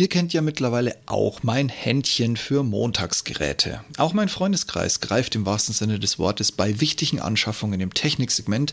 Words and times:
Ihr 0.00 0.08
kennt 0.08 0.32
ja 0.32 0.40
mittlerweile 0.40 0.96
auch 1.04 1.42
mein 1.42 1.68
Händchen 1.68 2.38
für 2.38 2.62
Montagsgeräte. 2.62 3.84
Auch 3.98 4.14
mein 4.14 4.30
Freundeskreis 4.30 5.00
greift 5.00 5.34
im 5.34 5.44
wahrsten 5.44 5.74
Sinne 5.74 5.98
des 5.98 6.18
Wortes 6.18 6.52
bei 6.52 6.80
wichtigen 6.80 7.20
Anschaffungen 7.20 7.80
im 7.80 7.92
Techniksegment 7.92 8.72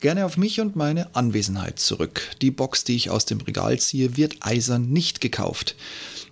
gerne 0.00 0.26
auf 0.26 0.36
mich 0.36 0.60
und 0.60 0.74
meine 0.74 1.14
Anwesenheit 1.14 1.78
zurück. 1.78 2.22
Die 2.42 2.50
Box, 2.50 2.82
die 2.82 2.96
ich 2.96 3.08
aus 3.08 3.24
dem 3.24 3.40
Regal 3.40 3.78
ziehe, 3.78 4.16
wird 4.16 4.38
eisern 4.40 4.88
nicht 4.90 5.20
gekauft. 5.20 5.76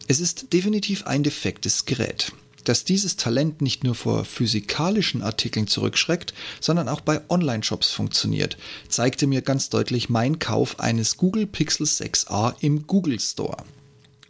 Es 0.09 0.19
ist 0.19 0.53
definitiv 0.53 1.07
ein 1.07 1.23
defektes 1.23 1.85
Gerät. 1.85 2.33
Dass 2.65 2.83
dieses 2.83 3.15
Talent 3.15 3.63
nicht 3.63 3.85
nur 3.85 3.95
vor 3.95 4.25
physikalischen 4.25 5.23
Artikeln 5.23 5.69
zurückschreckt, 5.69 6.35
sondern 6.59 6.89
auch 6.89 7.01
bei 7.01 7.21
Online-Shops 7.29 7.93
funktioniert, 7.93 8.57
zeigte 8.89 9.29
mir 9.29 9.43
ganz 9.43 9.69
deutlich 9.69 10.09
mein 10.09 10.41
Kauf 10.41 10.81
eines 10.81 11.17
Google 11.17 11.47
Pixel 11.47 11.87
6a 11.87 12.57
im 12.59 12.89
Google 12.89 13.21
Store. 13.21 13.59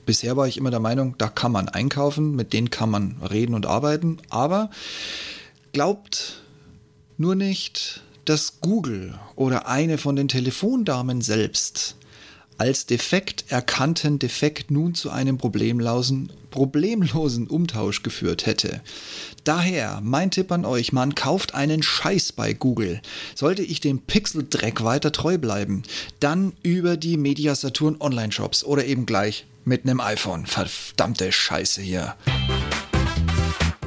Bisher 0.04 0.36
war 0.36 0.48
ich 0.48 0.56
immer 0.56 0.70
der 0.70 0.80
Meinung, 0.80 1.14
da 1.18 1.28
kann 1.28 1.52
man 1.52 1.68
einkaufen, 1.68 2.34
mit 2.34 2.52
denen 2.52 2.70
kann 2.70 2.90
man 2.90 3.16
reden 3.22 3.54
und 3.54 3.66
arbeiten, 3.66 4.18
aber 4.30 4.70
glaubt 5.72 6.42
nur 7.18 7.34
nicht, 7.34 8.02
dass 8.24 8.60
Google 8.60 9.18
oder 9.36 9.68
eine 9.68 9.98
von 9.98 10.16
den 10.16 10.28
Telefondamen 10.28 11.20
selbst 11.20 11.96
als 12.58 12.86
defekt 12.86 13.46
erkannten 13.48 14.18
Defekt 14.18 14.70
nun 14.70 14.94
zu 14.94 15.10
einem 15.10 15.38
problemlosen, 15.38 16.30
problemlosen 16.50 17.48
Umtausch 17.48 18.02
geführt 18.02 18.46
hätte. 18.46 18.80
Daher 19.44 20.00
mein 20.02 20.30
Tipp 20.30 20.52
an 20.52 20.64
euch, 20.64 20.92
man 20.92 21.14
kauft 21.14 21.54
einen 21.54 21.82
Scheiß 21.82 22.32
bei 22.32 22.52
Google. 22.52 23.00
Sollte 23.34 23.62
ich 23.62 23.80
dem 23.80 24.00
Pixel-Dreck 24.00 24.84
weiter 24.84 25.10
treu 25.10 25.38
bleiben, 25.38 25.82
dann 26.20 26.52
über 26.62 26.96
die 26.96 27.16
Media 27.16 27.54
Saturn 27.54 27.96
Online-Shops 27.98 28.62
oder 28.62 28.84
eben 28.84 29.06
gleich 29.06 29.46
mit 29.64 29.84
einem 29.84 30.00
iPhone. 30.00 30.46
Verdammte 30.46 31.30
Scheiße 31.30 31.82
hier. 31.82 32.16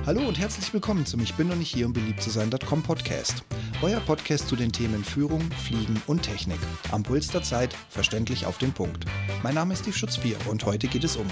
Hallo 0.05 0.21
und 0.27 0.37
herzlich 0.37 0.71
willkommen 0.71 1.05
zum 1.05 1.21
Ich 1.21 1.33
bin 1.33 1.47
noch 1.47 1.55
nicht 1.55 1.73
hier, 1.73 1.87
um 1.87 1.93
beliebt 1.93 2.21
zu 2.21 2.29
sein.com 2.29 2.83
Podcast. 2.83 3.43
Euer 3.81 3.99
Podcast 3.99 4.47
zu 4.47 4.55
den 4.55 4.71
Themen 4.71 5.03
Führung, 5.03 5.41
Fliegen 5.65 6.01
und 6.07 6.21
Technik. 6.21 6.59
Am 6.91 7.03
Puls 7.03 7.27
der 7.27 7.43
Zeit, 7.43 7.75
verständlich 7.89 8.45
auf 8.45 8.57
den 8.57 8.71
Punkt. 8.71 9.05
Mein 9.43 9.55
Name 9.55 9.73
ist 9.73 9.81
Steve 9.81 9.97
Schutzbier 9.97 10.37
und 10.49 10.65
heute 10.65 10.87
geht 10.87 11.03
es 11.03 11.17
um. 11.17 11.27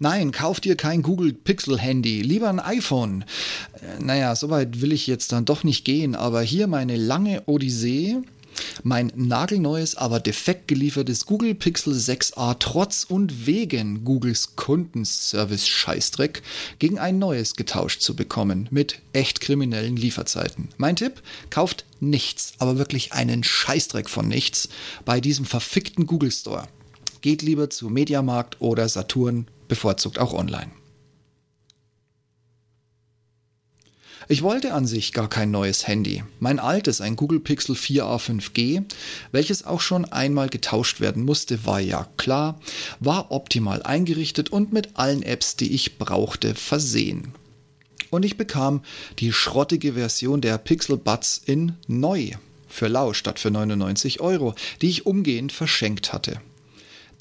Nein, 0.00 0.32
kauft 0.32 0.66
ihr 0.66 0.76
kein 0.76 1.02
Google 1.02 1.32
Pixel 1.32 1.78
Handy, 1.78 2.22
lieber 2.22 2.48
ein 2.48 2.60
iPhone. 2.60 3.24
Äh, 3.74 4.02
naja, 4.02 4.34
soweit 4.34 4.80
will 4.80 4.92
ich 4.92 5.06
jetzt 5.06 5.32
dann 5.32 5.44
doch 5.44 5.62
nicht 5.62 5.84
gehen, 5.84 6.16
aber 6.16 6.42
hier 6.42 6.66
meine 6.66 6.96
lange 6.96 7.42
Odyssee 7.46 8.16
mein 8.82 9.12
nagelneues, 9.14 9.96
aber 9.96 10.20
defekt 10.20 10.68
geliefertes 10.68 11.26
Google 11.26 11.54
Pixel 11.54 11.94
6a 11.94 12.56
trotz 12.58 13.04
und 13.04 13.46
wegen 13.46 14.04
Googles 14.04 14.56
Kundenservice 14.56 15.68
Scheißdreck 15.68 16.42
gegen 16.78 16.98
ein 16.98 17.18
neues 17.18 17.54
getauscht 17.54 18.00
zu 18.00 18.16
bekommen 18.16 18.68
mit 18.70 19.00
echt 19.12 19.40
kriminellen 19.40 19.96
Lieferzeiten. 19.96 20.68
Mein 20.76 20.96
Tipp, 20.96 21.22
kauft 21.50 21.84
nichts, 22.00 22.52
aber 22.58 22.78
wirklich 22.78 23.12
einen 23.12 23.44
Scheißdreck 23.44 24.08
von 24.08 24.28
nichts 24.28 24.68
bei 25.04 25.20
diesem 25.20 25.44
verfickten 25.44 26.06
Google 26.06 26.32
Store. 26.32 26.68
Geht 27.20 27.42
lieber 27.42 27.70
zu 27.70 27.88
Mediamarkt 27.88 28.60
oder 28.60 28.88
Saturn, 28.88 29.46
bevorzugt 29.68 30.18
auch 30.18 30.34
online. 30.34 30.70
Ich 34.26 34.42
wollte 34.42 34.72
an 34.72 34.86
sich 34.86 35.12
gar 35.12 35.28
kein 35.28 35.50
neues 35.50 35.86
Handy. 35.86 36.24
Mein 36.40 36.58
altes, 36.58 37.02
ein 37.02 37.14
Google 37.14 37.40
Pixel 37.40 37.74
4a 37.74 38.18
5G, 38.18 38.84
welches 39.32 39.66
auch 39.66 39.82
schon 39.82 40.06
einmal 40.06 40.48
getauscht 40.48 41.00
werden 41.00 41.24
musste, 41.24 41.66
war 41.66 41.80
ja 41.80 42.08
klar, 42.16 42.58
war 43.00 43.30
optimal 43.30 43.82
eingerichtet 43.82 44.48
und 44.48 44.72
mit 44.72 44.96
allen 44.96 45.22
Apps, 45.22 45.56
die 45.56 45.74
ich 45.74 45.98
brauchte, 45.98 46.54
versehen. 46.54 47.34
Und 48.08 48.24
ich 48.24 48.38
bekam 48.38 48.82
die 49.18 49.32
schrottige 49.32 49.92
Version 49.92 50.40
der 50.40 50.56
Pixel 50.56 50.96
Buds 50.96 51.42
in 51.44 51.74
neu 51.86 52.30
für 52.66 52.88
lau 52.88 53.12
statt 53.12 53.38
für 53.38 53.50
99 53.50 54.20
Euro, 54.20 54.54
die 54.80 54.88
ich 54.88 55.06
umgehend 55.06 55.52
verschenkt 55.52 56.12
hatte. 56.12 56.40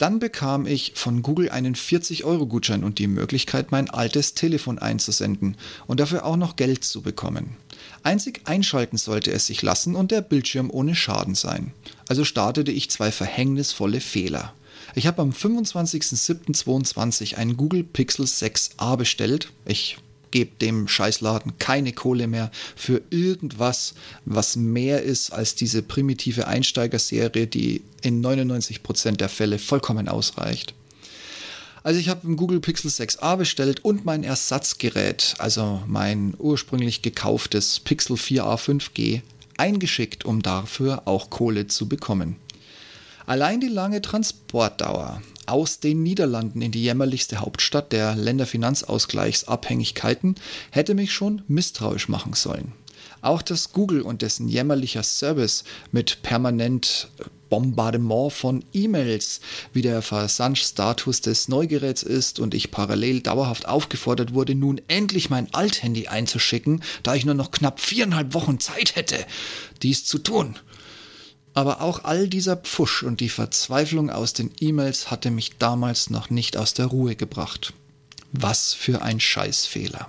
Dann 0.03 0.19
bekam 0.19 0.67
ich 0.67 0.91
von 0.95 1.21
Google 1.21 1.47
einen 1.47 1.75
40-Euro-Gutschein 1.75 2.83
und 2.83 2.99
die 2.99 3.07
Möglichkeit, 3.07 3.71
mein 3.71 3.89
altes 3.89 4.33
Telefon 4.33 4.77
einzusenden 4.77 5.55
und 5.87 6.01
dafür 6.01 6.25
auch 6.25 6.35
noch 6.35 6.57
Geld 6.57 6.83
zu 6.83 7.01
bekommen. 7.01 7.55
Einzig 8.03 8.41
einschalten 8.43 8.97
sollte 8.97 9.31
es 9.31 9.47
sich 9.47 9.61
lassen 9.61 9.95
und 9.95 10.11
der 10.11 10.19
Bildschirm 10.19 10.69
ohne 10.69 10.93
Schaden 10.93 11.35
sein. 11.35 11.71
Also 12.09 12.25
startete 12.25 12.73
ich 12.73 12.91
zwei 12.91 13.13
verhängnisvolle 13.13 14.01
Fehler. 14.01 14.53
Ich 14.93 15.07
habe 15.07 15.21
am 15.21 15.29
25.07.22 15.29 17.35
einen 17.35 17.55
Google 17.55 17.85
Pixel 17.85 18.25
6a 18.25 18.97
bestellt. 18.97 19.53
Ich 19.63 19.99
gebe 20.33 20.55
dem 20.59 20.87
Scheißladen 20.87 21.59
keine 21.59 21.93
Kohle 21.93 22.25
mehr 22.25 22.49
für 22.75 23.03
irgendwas, 23.11 23.93
was 24.25 24.55
mehr 24.55 25.03
ist 25.03 25.31
als 25.31 25.53
diese 25.53 25.83
primitive 25.83 26.47
Einsteigerserie, 26.47 27.45
die 27.45 27.83
in 28.01 28.25
99% 28.25 29.11
der 29.17 29.29
Fälle 29.29 29.59
vollkommen 29.59 30.09
ausreicht. 30.09 30.73
Also 31.83 31.99
ich 31.99 32.09
habe 32.09 32.27
ein 32.27 32.35
Google 32.35 32.61
Pixel 32.61 32.89
6a 32.89 33.37
bestellt 33.37 33.85
und 33.85 34.05
mein 34.05 34.23
Ersatzgerät, 34.23 35.35
also 35.37 35.83
mein 35.85 36.33
ursprünglich 36.39 37.03
gekauftes 37.03 37.79
Pixel 37.79 38.15
4a 38.15 38.57
5G, 38.57 39.21
eingeschickt, 39.57 40.25
um 40.25 40.41
dafür 40.41 41.03
auch 41.05 41.29
Kohle 41.29 41.67
zu 41.67 41.87
bekommen. 41.87 42.37
Allein 43.27 43.59
die 43.59 43.67
lange 43.67 44.01
Transportdauer 44.01 45.21
aus 45.47 45.79
den 45.79 46.03
Niederlanden 46.03 46.61
in 46.61 46.71
die 46.71 46.83
jämmerlichste 46.83 47.37
Hauptstadt 47.37 47.91
der 47.91 48.15
Länderfinanzausgleichsabhängigkeiten 48.15 50.35
hätte 50.71 50.93
mich 50.93 51.11
schon 51.11 51.41
misstrauisch 51.47 52.09
machen 52.09 52.33
sollen. 52.33 52.73
Auch 53.21 53.41
dass 53.41 53.71
Google 53.71 54.01
und 54.01 54.21
dessen 54.21 54.49
jämmerlicher 54.49 55.03
Service 55.03 55.63
mit 55.91 56.21
permanent 56.23 57.09
Bombardement 57.53 58.33
von 58.33 58.65
E-Mails, 58.73 59.39
wie 59.73 59.83
der 59.83 60.01
Versandstatus 60.01 61.21
des 61.21 61.47
Neugeräts 61.47 62.01
ist 62.01 62.39
und 62.39 62.55
ich 62.55 62.71
parallel 62.71 63.21
dauerhaft 63.21 63.67
aufgefordert 63.67 64.33
wurde, 64.33 64.55
nun 64.55 64.81
endlich 64.87 65.29
mein 65.29 65.53
Althandy 65.53 66.07
einzuschicken, 66.07 66.81
da 67.03 67.13
ich 67.13 67.25
nur 67.25 67.35
noch 67.35 67.51
knapp 67.51 67.79
viereinhalb 67.79 68.33
Wochen 68.33 68.59
Zeit 68.59 68.95
hätte, 68.95 69.23
dies 69.83 70.03
zu 70.03 70.17
tun. 70.17 70.55
Aber 71.53 71.81
auch 71.81 72.03
all 72.03 72.27
dieser 72.27 72.55
Pfusch 72.55 73.03
und 73.03 73.19
die 73.19 73.29
Verzweiflung 73.29 74.09
aus 74.09 74.33
den 74.33 74.51
E-Mails 74.59 75.11
hatte 75.11 75.29
mich 75.29 75.57
damals 75.57 76.09
noch 76.09 76.29
nicht 76.29 76.57
aus 76.57 76.73
der 76.73 76.87
Ruhe 76.87 77.15
gebracht. 77.15 77.73
Was 78.31 78.73
für 78.73 79.03
ein 79.03 79.19
Scheißfehler. 79.19 80.07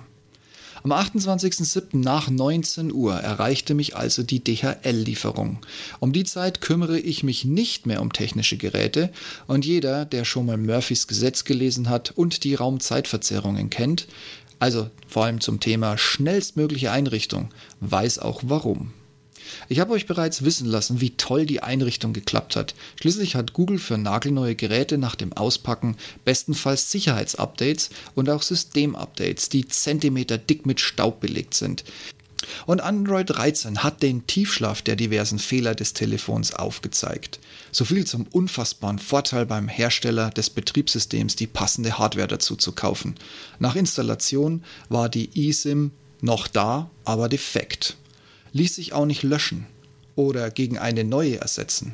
Am 0.85 0.91
28.07. 0.91 1.97
nach 1.97 2.29
19 2.29 2.93
Uhr 2.93 3.15
erreichte 3.15 3.73
mich 3.73 3.95
also 3.95 4.21
die 4.21 4.43
DHL-Lieferung. 4.43 5.57
Um 5.99 6.13
die 6.13 6.25
Zeit 6.25 6.61
kümmere 6.61 6.99
ich 6.99 7.23
mich 7.23 7.43
nicht 7.43 7.87
mehr 7.87 8.03
um 8.03 8.13
technische 8.13 8.57
Geräte 8.57 9.11
und 9.47 9.65
jeder, 9.65 10.05
der 10.05 10.25
schon 10.25 10.45
mal 10.45 10.57
Murphys 10.57 11.07
Gesetz 11.07 11.43
gelesen 11.43 11.89
hat 11.89 12.11
und 12.11 12.43
die 12.43 12.53
Raumzeitverzerrungen 12.53 13.71
kennt, 13.71 14.07
also 14.59 14.91
vor 15.07 15.25
allem 15.25 15.41
zum 15.41 15.59
Thema 15.59 15.97
schnellstmögliche 15.97 16.91
Einrichtung, 16.91 17.49
weiß 17.79 18.19
auch 18.19 18.43
warum. 18.45 18.93
Ich 19.69 19.79
habe 19.79 19.93
euch 19.93 20.05
bereits 20.05 20.43
wissen 20.43 20.67
lassen, 20.67 21.01
wie 21.01 21.11
toll 21.11 21.45
die 21.45 21.61
Einrichtung 21.61 22.13
geklappt 22.13 22.55
hat. 22.55 22.75
Schließlich 22.99 23.35
hat 23.35 23.53
Google 23.53 23.79
für 23.79 23.97
nagelneue 23.97 24.55
Geräte 24.55 24.97
nach 24.97 25.15
dem 25.15 25.33
Auspacken 25.33 25.97
bestenfalls 26.23 26.91
Sicherheitsupdates 26.91 27.89
und 28.15 28.29
auch 28.29 28.41
Systemupdates, 28.41 29.49
die 29.49 29.67
Zentimeter 29.67 30.37
dick 30.37 30.65
mit 30.65 30.79
Staub 30.79 31.19
belegt 31.19 31.53
sind. 31.53 31.83
Und 32.65 32.81
Android 32.81 33.29
13 33.29 33.83
hat 33.83 34.03
den 34.03 34.27
Tiefschlaf 34.27 34.81
der 34.81 34.95
diversen 34.95 35.39
Fehler 35.39 35.75
des 35.75 35.93
Telefons 35.93 36.53
aufgezeigt. 36.53 37.39
So 37.71 37.85
viel 37.85 38.05
zum 38.05 38.27
unfassbaren 38.27 38.99
Vorteil 38.99 39.45
beim 39.45 39.67
Hersteller 39.67 40.29
des 40.29 40.49
Betriebssystems, 40.49 41.35
die 41.35 41.47
passende 41.47 41.97
Hardware 41.97 42.27
dazu 42.27 42.55
zu 42.55 42.71
kaufen. 42.71 43.15
Nach 43.59 43.75
Installation 43.75 44.63
war 44.89 45.09
die 45.09 45.29
eSIM 45.49 45.91
noch 46.21 46.47
da, 46.47 46.89
aber 47.03 47.29
defekt 47.29 47.97
ließ 48.55 48.75
sich 48.75 48.93
auch 48.93 49.05
nicht 49.05 49.21
löschen 49.21 49.67
oder 50.15 50.49
gegen 50.49 50.77
eine 50.77 51.03
neue 51.03 51.39
ersetzen. 51.39 51.93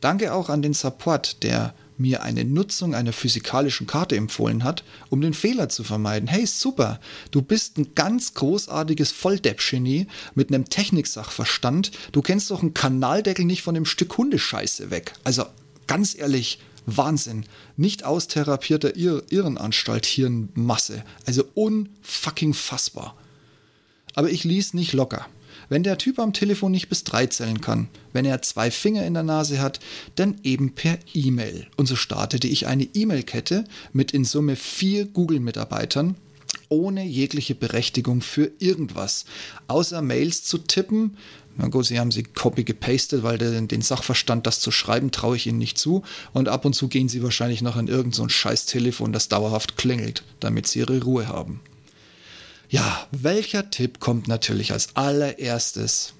Danke 0.00 0.32
auch 0.32 0.48
an 0.48 0.62
den 0.62 0.72
Support, 0.72 1.42
der 1.42 1.74
mir 1.98 2.22
eine 2.22 2.44
Nutzung 2.44 2.94
einer 2.94 3.12
physikalischen 3.12 3.86
Karte 3.86 4.16
empfohlen 4.16 4.64
hat, 4.64 4.84
um 5.10 5.20
den 5.20 5.34
Fehler 5.34 5.68
zu 5.68 5.84
vermeiden. 5.84 6.28
Hey, 6.28 6.46
super, 6.46 6.98
du 7.30 7.42
bist 7.42 7.76
ein 7.76 7.94
ganz 7.94 8.34
großartiges 8.34 9.12
Volldepp-Genie 9.12 10.06
mit 10.34 10.48
einem 10.48 10.68
Techniksachverstand. 10.68 11.90
Du 12.12 12.22
kennst 12.22 12.50
doch 12.50 12.62
einen 12.62 12.74
Kanaldeckel 12.74 13.44
nicht 13.44 13.62
von 13.62 13.74
dem 13.74 13.84
Stück 13.84 14.16
Hundescheiße 14.16 14.90
weg. 14.90 15.12
Also 15.24 15.44
ganz 15.86 16.16
ehrlich, 16.16 16.60
Wahnsinn. 16.86 17.44
Nicht 17.76 18.04
austherapierter 18.04 18.96
Ir 18.96 19.24
Irrenanstalt 19.28 20.06
Hirnmasse. 20.06 21.04
Also 21.26 21.44
unfucking 21.54 22.54
fassbar. 22.54 23.14
Aber 24.14 24.30
ich 24.30 24.44
ließ 24.44 24.72
nicht 24.72 24.94
locker. 24.94 25.26
Wenn 25.68 25.82
der 25.82 25.98
Typ 25.98 26.18
am 26.18 26.32
Telefon 26.32 26.72
nicht 26.72 26.88
bis 26.88 27.04
drei 27.04 27.26
zählen 27.26 27.60
kann, 27.60 27.88
wenn 28.12 28.24
er 28.24 28.40
zwei 28.42 28.70
Finger 28.70 29.04
in 29.04 29.14
der 29.14 29.22
Nase 29.22 29.60
hat, 29.60 29.80
dann 30.14 30.36
eben 30.42 30.72
per 30.72 30.98
E-Mail. 31.12 31.66
Und 31.76 31.86
so 31.86 31.96
startete 31.96 32.48
ich 32.48 32.66
eine 32.66 32.84
E-Mail-Kette 32.84 33.64
mit 33.92 34.12
in 34.12 34.24
Summe 34.24 34.56
vier 34.56 35.04
Google-Mitarbeitern, 35.04 36.16
ohne 36.70 37.04
jegliche 37.04 37.54
Berechtigung 37.54 38.22
für 38.22 38.50
irgendwas, 38.58 39.26
außer 39.68 40.00
Mails 40.00 40.44
zu 40.44 40.58
tippen. 40.58 41.16
Na 41.56 41.68
gut, 41.68 41.86
sie 41.86 41.98
haben 41.98 42.12
sie 42.12 42.22
copy 42.22 42.64
gepastet, 42.64 43.22
weil 43.22 43.36
den, 43.36 43.68
den 43.68 43.82
Sachverstand, 43.82 44.46
das 44.46 44.60
zu 44.60 44.70
schreiben, 44.70 45.10
traue 45.10 45.36
ich 45.36 45.46
ihnen 45.46 45.58
nicht 45.58 45.76
zu. 45.76 46.02
Und 46.32 46.48
ab 46.48 46.64
und 46.64 46.74
zu 46.74 46.88
gehen 46.88 47.08
sie 47.08 47.22
wahrscheinlich 47.22 47.62
noch 47.62 47.76
an 47.76 47.88
irgendein 47.88 48.12
so 48.12 48.28
scheiß 48.28 48.66
Telefon, 48.66 49.12
das 49.12 49.28
dauerhaft 49.28 49.76
klingelt, 49.76 50.22
damit 50.40 50.66
sie 50.66 50.78
ihre 50.80 51.02
Ruhe 51.02 51.26
haben. 51.26 51.60
Ja, 52.70 53.06
welcher 53.12 53.70
Tipp 53.70 53.98
kommt 53.98 54.28
natürlich 54.28 54.72
als 54.72 54.94
allererstes? 54.94 56.12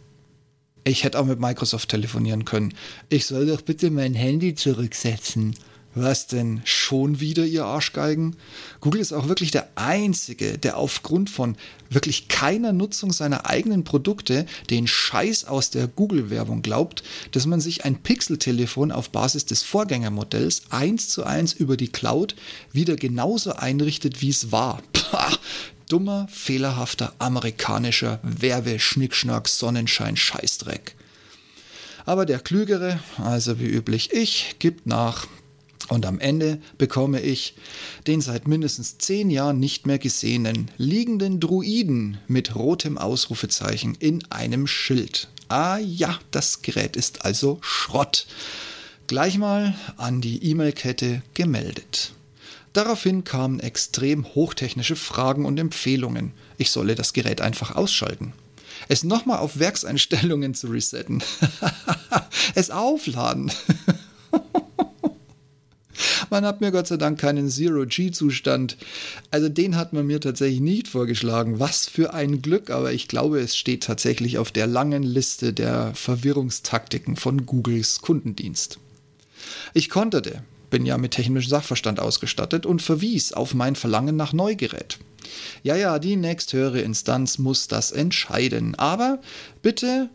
Ich 0.83 1.05
hätte 1.05 1.19
auch 1.19 1.27
mit 1.27 1.39
Microsoft 1.39 1.91
telefonieren 1.91 2.47
können. 2.47 2.73
Ich 3.11 3.27
soll 3.27 3.47
doch 3.47 3.61
bitte 3.61 3.91
mein 3.91 4.15
Handy 4.15 4.55
zurücksetzen. 4.55 5.55
Was 5.95 6.27
denn? 6.27 6.63
Schon 6.65 7.21
wieder, 7.21 7.45
ihr 7.45 7.65
Arschgeigen? 7.65 8.37
Google 8.81 9.01
ist 9.01 9.13
auch 9.13 9.29
wirklich 9.29 9.51
der 9.51 9.69
Einzige, 9.75 10.57
der 10.57 10.79
aufgrund 10.79 11.29
von 11.29 11.57
wirklich 11.91 12.29
keiner 12.29 12.73
Nutzung 12.73 13.13
seiner 13.13 13.47
eigenen 13.47 13.85
Produkte 13.85 14.47
den 14.71 14.87
Scheiß 14.87 15.45
aus 15.45 15.69
der 15.71 15.87
Google-Werbung 15.87 16.63
glaubt, 16.63 17.03
dass 17.33 17.47
man 17.47 17.61
sich 17.61 17.85
ein 17.85 17.97
Pixel-Telefon 18.03 18.91
auf 18.91 19.11
Basis 19.11 19.45
des 19.45 19.63
Vorgängermodells 19.65 20.63
eins 20.71 21.09
zu 21.09 21.25
eins 21.25 21.53
über 21.53 21.77
die 21.77 21.89
Cloud 21.89 22.37
wieder 22.73 22.97
genauso 22.97 23.53
einrichtet, 23.53 24.23
wie 24.23 24.31
es 24.31 24.51
war. 24.53 24.83
Pah, 24.93 25.37
dummer, 25.89 26.27
fehlerhafter 26.31 27.13
amerikanischer 27.19 28.21
Werbeschnickschnack 28.23 29.49
Sonnenschein 29.49 30.17
Scheißdreck. 30.17 30.95
Aber 32.07 32.25
der 32.25 32.39
Klügere, 32.39 33.01
also 33.19 33.61
wie 33.61 33.67
üblich 33.67 34.13
ich, 34.13 34.57
gibt 34.59 34.87
nach. 34.87 35.27
Und 35.89 36.07
am 36.07 36.21
Ende 36.21 36.61
bekomme 36.77 37.21
ich 37.21 37.55
den 38.07 38.21
seit 38.21 38.47
mindestens 38.47 38.99
zehn 38.99 39.31
Jahren 39.31 39.59
nicht 39.59 39.87
mehr 39.87 39.99
gesehenen 39.99 40.71
liegenden 40.77 41.41
Druiden 41.41 42.19
mit 42.29 42.55
rotem 42.55 42.99
Ausrufezeichen 42.99 43.95
in 43.99 44.23
einem 44.31 44.67
Schild. 44.67 45.29
Ah 45.49 45.79
ja, 45.79 46.19
das 46.31 46.63
Gerät 46.63 46.97
ist 46.97 47.25
also 47.25 47.59
Schrott. 47.63 48.27
Gleich 49.07 49.39
mal 49.39 49.75
an 49.97 50.21
die 50.21 50.45
E-Mail-Kette 50.51 51.23
gemeldet. 51.33 52.13
Daraufhin 52.79 53.25
kamen 53.25 53.59
extrem 53.59 54.25
hochtechnische 54.37 54.95
Fragen 54.95 55.47
und 55.47 55.59
Empfehlungen. 55.59 56.31
Ich 56.59 56.71
solle 56.71 56.95
das 56.95 57.13
Gerät 57.13 57.41
einfach 57.41 57.75
ausschalten. 57.75 58.35
Es 58.87 59.03
nochmal 59.03 59.39
auf 59.39 59.59
Werkseinstellungen 59.59 60.55
zu 60.55 60.69
resetten. 60.69 61.21
es 62.55 62.71
aufladen. 62.71 63.51
man 66.31 66.47
hat 66.47 66.61
mir 66.61 66.71
Gott 66.71 66.87
sei 66.87 66.99
Dank 66.99 67.19
keinen 67.19 67.51
Zero-G-Zustand. 67.51 68.77
Also 69.33 69.49
den 69.49 69.75
hat 69.75 69.93
man 69.93 70.07
mir 70.07 70.21
tatsächlich 70.21 70.61
nicht 70.61 70.87
vorgeschlagen. 70.87 71.59
Was 71.59 71.89
für 71.89 72.15
ein 72.15 72.43
Glück, 72.43 72.71
aber 72.71 72.93
ich 72.93 73.09
glaube, 73.09 73.41
es 73.41 73.57
steht 73.57 73.83
tatsächlich 73.83 74.39
auf 74.39 74.53
der 74.53 74.69
langen 74.69 75.03
Liste 75.03 75.53
der 75.53 75.97
Verwirrungstaktiken 75.97 77.17
von 77.17 77.45
Googles 77.45 78.03
Kundendienst. 78.03 78.79
Ich 79.75 79.91
konterte 79.91 80.45
bin 80.71 80.87
ja 80.87 80.99
mit 80.99 81.13
technischem 81.13 81.51
Sachverstand 81.51 82.01
ausgestattet 82.01 82.67
und 82.67 82.83
verwies 82.83 83.33
auf 83.33 83.55
mein 83.55 83.77
Verlangen 83.77 84.17
nach 84.17 84.33
Neugerät. 84.33 84.99
Ja, 85.63 85.77
ja, 85.77 85.99
die 85.99 86.17
nächsthöhere 86.17 86.81
Instanz 86.81 87.39
muss 87.39 87.69
das 87.69 87.93
entscheiden, 87.93 88.75
aber 88.75 89.21
bitte 89.63 90.11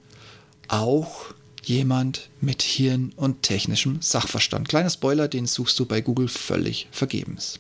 auch 0.68 1.34
jemand 1.64 2.30
mit 2.42 2.62
Hirn 2.62 3.14
und 3.16 3.42
technischem 3.44 4.02
Sachverstand. 4.02 4.68
Kleiner 4.68 4.90
Spoiler, 4.90 5.28
den 5.28 5.46
suchst 5.46 5.80
du 5.80 5.86
bei 5.86 6.02
Google 6.02 6.28
völlig 6.28 6.88
vergebens. 6.92 7.60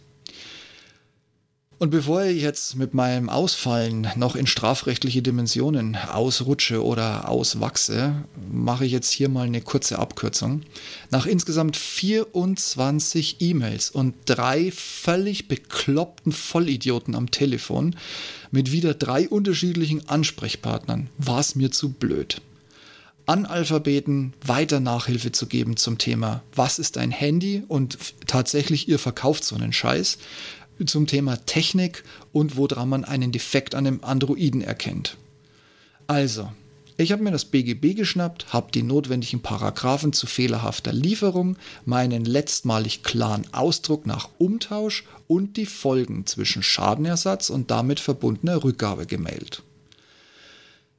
Und 1.79 1.89
bevor 1.89 2.23
ich 2.23 2.41
jetzt 2.41 2.75
mit 2.75 2.93
meinem 2.93 3.29
Ausfallen 3.29 4.07
noch 4.15 4.35
in 4.35 4.47
strafrechtliche 4.47 5.21
Dimensionen 5.21 5.95
ausrutsche 5.95 6.83
oder 6.83 7.27
auswachse, 7.27 8.23
mache 8.51 8.85
ich 8.85 8.91
jetzt 8.91 9.11
hier 9.11 9.27
mal 9.27 9.47
eine 9.47 9.61
kurze 9.61 9.99
Abkürzung. 9.99 10.61
Nach 11.09 11.25
insgesamt 11.25 11.75
24 11.75 13.41
E-Mails 13.41 13.89
und 13.89 14.13
drei 14.25 14.71
völlig 14.71 15.47
bekloppten 15.47 16.31
Vollidioten 16.31 17.15
am 17.15 17.31
Telefon 17.31 17.95
mit 18.51 18.71
wieder 18.71 18.93
drei 18.93 19.27
unterschiedlichen 19.27 20.07
Ansprechpartnern 20.07 21.09
war 21.17 21.39
es 21.39 21.55
mir 21.55 21.71
zu 21.71 21.89
blöd. 21.89 22.39
Analphabeten 23.25 24.33
weiter 24.45 24.79
Nachhilfe 24.79 25.31
zu 25.31 25.47
geben 25.47 25.77
zum 25.77 25.97
Thema, 25.97 26.43
was 26.53 26.77
ist 26.77 26.97
ein 26.97 27.11
Handy 27.11 27.63
und 27.67 27.97
tatsächlich 28.27 28.89
ihr 28.89 28.99
verkauft 28.99 29.45
so 29.45 29.55
einen 29.55 29.71
Scheiß 29.71 30.17
zum 30.85 31.07
Thema 31.07 31.37
Technik 31.45 32.03
und 32.31 32.57
woran 32.57 32.89
man 32.89 33.05
einen 33.05 33.31
Defekt 33.31 33.75
an 33.75 33.87
einem 33.87 34.03
Androiden 34.03 34.61
erkennt. 34.61 35.17
Also, 36.07 36.49
ich 36.97 37.11
habe 37.11 37.23
mir 37.23 37.31
das 37.31 37.45
BGB 37.45 37.95
geschnappt, 37.95 38.53
habe 38.53 38.71
die 38.71 38.83
notwendigen 38.83 39.41
Paragraphen 39.41 40.13
zu 40.13 40.27
fehlerhafter 40.27 40.93
Lieferung, 40.93 41.57
meinen 41.85 42.23
letztmalig 42.23 43.01
klaren 43.01 43.47
Ausdruck 43.51 44.05
nach 44.05 44.29
Umtausch 44.37 45.03
und 45.27 45.57
die 45.57 45.65
Folgen 45.65 46.27
zwischen 46.27 46.61
Schadenersatz 46.61 47.49
und 47.49 47.71
damit 47.71 47.99
verbundener 47.99 48.63
Rückgabe 48.63 49.07
gemailt. 49.07 49.63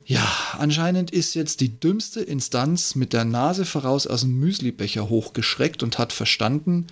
Ja, 0.07 0.27
anscheinend 0.59 1.13
ist 1.13 1.35
jetzt 1.35 1.61
die 1.61 1.81
dümmste 1.81 2.21
Instanz 2.21 2.95
mit 2.95 3.13
der 3.13 3.25
Nase 3.25 3.65
voraus 3.65 4.07
aus 4.07 4.23
dem 4.23 4.39
Müslibecher 4.39 5.09
hochgeschreckt 5.09 5.83
und 5.83 5.99
hat 5.99 6.13
verstanden, 6.13 6.89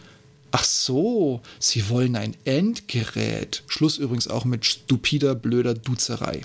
Ach 0.55 0.65
so, 0.65 1.41
Sie 1.59 1.89
wollen 1.89 2.15
ein 2.15 2.37
Endgerät. 2.45 3.65
Schluss 3.67 3.97
übrigens 3.97 4.29
auch 4.29 4.45
mit 4.45 4.67
stupider, 4.67 5.35
blöder 5.35 5.73
Duzerei. 5.73 6.43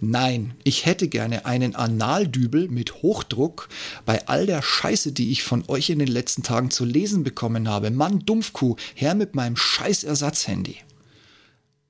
Nein, 0.00 0.54
ich 0.62 0.86
hätte 0.86 1.08
gerne 1.08 1.46
einen 1.46 1.74
Analdübel 1.74 2.68
mit 2.68 3.02
Hochdruck 3.02 3.68
bei 4.04 4.28
all 4.28 4.46
der 4.46 4.62
Scheiße, 4.62 5.12
die 5.12 5.32
ich 5.32 5.42
von 5.42 5.64
euch 5.68 5.90
in 5.90 5.98
den 5.98 6.08
letzten 6.08 6.42
Tagen 6.42 6.70
zu 6.70 6.84
lesen 6.84 7.24
bekommen 7.24 7.68
habe. 7.68 7.90
Mann, 7.90 8.20
Dumpfkuh, 8.20 8.76
her 8.94 9.14
mit 9.14 9.34
meinem 9.34 9.56
scheiß 9.56 10.04
Ersatzhandy 10.04 10.76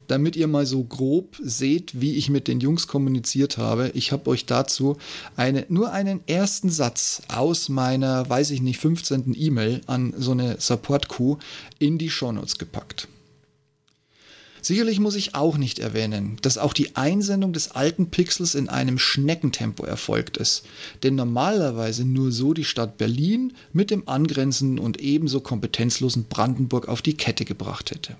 damit 0.08 0.36
ihr 0.36 0.46
mal 0.46 0.66
so 0.66 0.84
grob 0.84 1.36
seht, 1.42 2.00
wie 2.00 2.14
ich 2.16 2.30
mit 2.30 2.48
den 2.48 2.60
Jungs 2.60 2.86
kommuniziert 2.86 3.58
habe. 3.58 3.90
Ich 3.94 4.12
habe 4.12 4.30
euch 4.30 4.46
dazu 4.46 4.96
eine, 5.36 5.66
nur 5.68 5.92
einen 5.92 6.20
ersten 6.26 6.70
Satz 6.70 7.22
aus 7.28 7.68
meiner, 7.68 8.28
weiß 8.28 8.50
ich 8.50 8.62
nicht, 8.62 8.78
15. 8.78 9.34
E-Mail 9.36 9.80
an 9.86 10.14
so 10.16 10.32
eine 10.32 10.56
Support-Coup 10.58 11.38
in 11.78 11.98
die 11.98 12.10
Shownotes 12.10 12.58
gepackt. 12.58 13.08
Sicherlich 14.66 14.98
muss 14.98 15.14
ich 15.14 15.36
auch 15.36 15.58
nicht 15.58 15.78
erwähnen, 15.78 16.38
dass 16.42 16.58
auch 16.58 16.72
die 16.72 16.96
Einsendung 16.96 17.52
des 17.52 17.70
alten 17.70 18.10
Pixels 18.10 18.56
in 18.56 18.68
einem 18.68 18.98
Schneckentempo 18.98 19.84
erfolgt 19.84 20.38
ist, 20.38 20.64
denn 21.04 21.14
normalerweise 21.14 22.04
nur 22.04 22.32
so 22.32 22.52
die 22.52 22.64
Stadt 22.64 22.98
Berlin 22.98 23.52
mit 23.72 23.92
dem 23.92 24.08
angrenzenden 24.08 24.80
und 24.80 24.98
ebenso 24.98 25.38
kompetenzlosen 25.38 26.24
Brandenburg 26.24 26.88
auf 26.88 27.00
die 27.00 27.16
Kette 27.16 27.44
gebracht 27.44 27.92
hätte. 27.92 28.16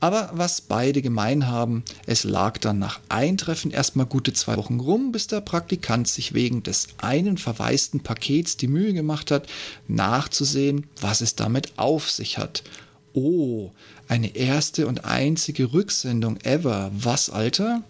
Aber 0.00 0.30
was 0.34 0.60
beide 0.60 1.02
gemein 1.02 1.46
haben, 1.46 1.84
es 2.06 2.24
lag 2.24 2.58
dann 2.58 2.78
nach 2.78 3.00
Eintreffen 3.08 3.70
erstmal 3.70 4.06
gute 4.06 4.32
zwei 4.32 4.56
Wochen 4.56 4.80
rum, 4.80 5.12
bis 5.12 5.26
der 5.26 5.40
Praktikant 5.40 6.08
sich 6.08 6.34
wegen 6.34 6.62
des 6.62 6.88
einen 6.98 7.38
verwaisten 7.38 8.00
Pakets 8.00 8.56
die 8.56 8.68
Mühe 8.68 8.92
gemacht 8.92 9.30
hat, 9.30 9.46
nachzusehen, 9.88 10.86
was 11.00 11.20
es 11.20 11.34
damit 11.34 11.78
auf 11.78 12.10
sich 12.10 12.38
hat. 12.38 12.62
Oh, 13.12 13.70
eine 14.08 14.34
erste 14.34 14.86
und 14.86 15.04
einzige 15.04 15.72
Rücksendung 15.72 16.38
ever. 16.42 16.90
Was, 16.92 17.30
Alter? 17.30 17.82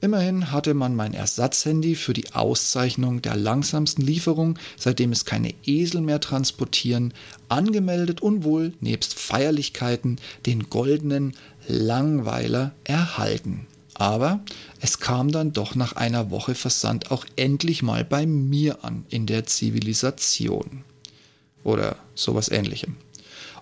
Immerhin 0.00 0.52
hatte 0.52 0.74
man 0.74 0.94
mein 0.94 1.12
Ersatzhandy 1.12 1.96
für 1.96 2.12
die 2.12 2.32
Auszeichnung 2.32 3.20
der 3.20 3.34
langsamsten 3.34 4.02
Lieferung, 4.02 4.56
seitdem 4.76 5.10
es 5.10 5.24
keine 5.24 5.54
Esel 5.64 6.02
mehr 6.02 6.20
transportieren, 6.20 7.12
angemeldet 7.48 8.20
und 8.20 8.44
wohl 8.44 8.72
nebst 8.80 9.14
Feierlichkeiten 9.14 10.20
den 10.46 10.70
goldenen 10.70 11.34
Langweiler 11.66 12.72
erhalten. 12.84 13.66
Aber 13.94 14.40
es 14.80 15.00
kam 15.00 15.32
dann 15.32 15.52
doch 15.52 15.74
nach 15.74 15.94
einer 15.94 16.30
Woche 16.30 16.54
Versand 16.54 17.10
auch 17.10 17.26
endlich 17.34 17.82
mal 17.82 18.04
bei 18.04 18.24
mir 18.26 18.84
an 18.84 19.04
in 19.10 19.26
der 19.26 19.46
Zivilisation. 19.46 20.84
Oder 21.64 21.96
sowas 22.14 22.48
ähnlichem. 22.48 22.94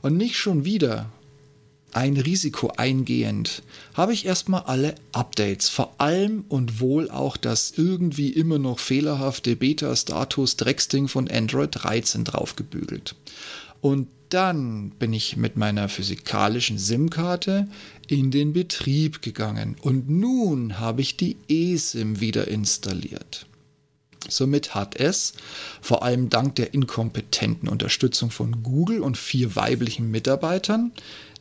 Und 0.02 0.19
nicht 0.19 0.37
schon 0.37 0.66
wieder 0.66 1.11
ein 1.93 2.16
Risiko 2.16 2.73
eingehend, 2.76 3.62
habe 3.95 4.12
ich 4.12 4.26
erstmal 4.26 4.62
alle 4.62 4.95
Updates, 5.12 5.69
vor 5.69 5.95
allem 5.99 6.45
und 6.49 6.81
wohl 6.81 7.11
auch 7.11 7.37
das 7.37 7.73
irgendwie 7.76 8.31
immer 8.31 8.59
noch 8.59 8.78
fehlerhafte 8.78 9.57
Beta-Status-Drecksding 9.57 11.09
von 11.09 11.31
Android 11.31 11.71
13 11.73 12.25
draufgebügelt. 12.25 13.14
Und 13.81 14.09
dann 14.28 14.90
bin 14.90 15.12
ich 15.12 15.37
mit 15.37 15.57
meiner 15.57 15.88
physikalischen 15.88 16.78
SIM-Karte 16.78 17.69
in 18.09 18.31
den 18.31 18.52
Betrieb 18.52 19.23
gegangen 19.23 19.76
und 19.81 20.11
nun 20.11 20.78
habe 20.78 21.00
ich 21.00 21.16
die 21.16 21.37
eSIM 21.49 22.21
wieder 22.21 22.49
installiert. 22.49 23.47
Somit 24.28 24.75
hat 24.75 24.97
es, 24.97 25.35
vor 25.81 26.02
allem 26.02 26.28
dank 26.31 26.57
der 26.57 26.75
inkompetenten 26.75 27.69
Unterstützung 27.69 28.31
von 28.31 28.62
Google 28.64 29.00
und 29.00 29.16
vier 29.16 29.55
weiblichen 29.55 30.11
Mitarbeitern, 30.11 30.93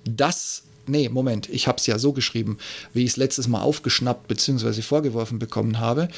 das 0.05 0.63
nee, 0.87 1.09
Moment, 1.09 1.49
ich 1.49 1.67
habe 1.67 1.77
es 1.77 1.87
ja 1.87 1.99
so 1.99 2.13
geschrieben, 2.13 2.57
wie 2.93 3.03
ich 3.03 3.11
es 3.11 3.17
letztes 3.17 3.47
Mal 3.47 3.61
aufgeschnappt 3.61 4.27
bzw. 4.27 4.81
vorgeworfen 4.81 5.39
bekommen 5.39 5.79
habe, 5.79 6.09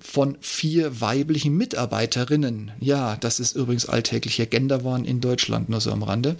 von 0.00 0.36
vier 0.40 1.00
weiblichen 1.00 1.56
Mitarbeiterinnen. 1.56 2.70
Ja, 2.78 3.16
das 3.16 3.40
ist 3.40 3.56
übrigens 3.56 3.86
alltäglicher 3.86 4.46
Genderwahn 4.46 5.04
in 5.04 5.20
Deutschland, 5.20 5.68
nur 5.68 5.80
so 5.80 5.90
am 5.90 6.04
Rande. 6.04 6.36